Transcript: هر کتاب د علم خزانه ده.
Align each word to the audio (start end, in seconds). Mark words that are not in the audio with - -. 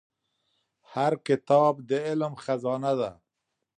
هر 0.93 1.13
کتاب 1.27 1.73
د 1.89 1.91
علم 2.07 2.33
خزانه 2.43 2.91
ده. 2.99 3.11